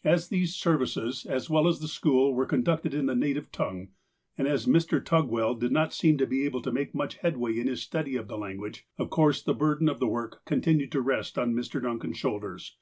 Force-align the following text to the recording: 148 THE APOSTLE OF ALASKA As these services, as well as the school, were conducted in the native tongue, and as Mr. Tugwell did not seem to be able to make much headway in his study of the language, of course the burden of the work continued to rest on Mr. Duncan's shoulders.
148 0.00 0.38
THE 0.38 0.44
APOSTLE 0.44 0.70
OF 0.72 0.80
ALASKA 0.80 0.84
As 0.86 0.94
these 0.94 0.94
services, 0.94 1.30
as 1.30 1.50
well 1.50 1.68
as 1.68 1.80
the 1.80 1.88
school, 1.88 2.32
were 2.34 2.46
conducted 2.46 2.94
in 2.94 3.04
the 3.04 3.14
native 3.14 3.52
tongue, 3.52 3.88
and 4.38 4.48
as 4.48 4.64
Mr. 4.64 5.04
Tugwell 5.04 5.56
did 5.56 5.72
not 5.72 5.92
seem 5.92 6.16
to 6.16 6.26
be 6.26 6.46
able 6.46 6.62
to 6.62 6.72
make 6.72 6.94
much 6.94 7.16
headway 7.18 7.58
in 7.58 7.66
his 7.66 7.82
study 7.82 8.16
of 8.16 8.28
the 8.28 8.38
language, 8.38 8.86
of 8.96 9.10
course 9.10 9.42
the 9.42 9.52
burden 9.52 9.90
of 9.90 10.00
the 10.00 10.08
work 10.08 10.42
continued 10.46 10.90
to 10.92 11.02
rest 11.02 11.36
on 11.38 11.52
Mr. 11.52 11.82
Duncan's 11.82 12.16
shoulders. 12.16 12.78